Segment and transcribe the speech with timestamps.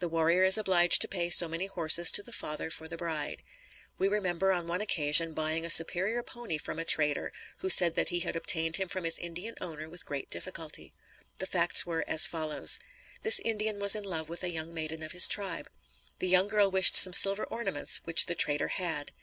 [0.00, 3.42] The warrior is obliged to pay so many horses to the father for the bride.
[3.96, 8.10] We remember, on one occasion, buying a superior pony from a trader, who said that
[8.10, 10.92] he had obtained him from his Indian owner with great difficulty.
[11.38, 12.80] The facts were as follows:
[13.22, 15.70] This Indian was in love with a young maiden of his tribe.
[16.18, 19.10] The young girl wished some silver ornaments which the trader had.